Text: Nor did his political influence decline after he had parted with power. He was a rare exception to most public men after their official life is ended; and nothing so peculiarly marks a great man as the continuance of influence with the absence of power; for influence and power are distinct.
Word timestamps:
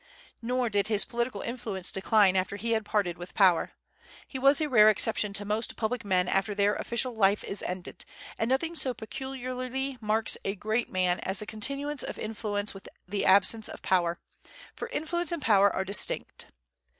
Nor 0.41 0.67
did 0.71 0.87
his 0.87 1.05
political 1.05 1.41
influence 1.41 1.91
decline 1.91 2.35
after 2.35 2.55
he 2.55 2.71
had 2.71 2.83
parted 2.85 3.19
with 3.19 3.35
power. 3.35 3.73
He 4.27 4.39
was 4.39 4.59
a 4.59 4.67
rare 4.67 4.89
exception 4.89 5.31
to 5.33 5.45
most 5.45 5.75
public 5.77 6.03
men 6.03 6.27
after 6.27 6.55
their 6.55 6.73
official 6.73 7.13
life 7.15 7.43
is 7.43 7.61
ended; 7.61 8.03
and 8.39 8.49
nothing 8.49 8.73
so 8.73 8.95
peculiarly 8.95 9.99
marks 10.01 10.39
a 10.43 10.55
great 10.55 10.89
man 10.89 11.19
as 11.19 11.37
the 11.37 11.45
continuance 11.45 12.01
of 12.01 12.17
influence 12.17 12.73
with 12.73 12.87
the 13.07 13.25
absence 13.25 13.69
of 13.69 13.83
power; 13.83 14.17
for 14.75 14.87
influence 14.87 15.31
and 15.31 15.43
power 15.43 15.69
are 15.71 15.85
distinct. 15.85 16.47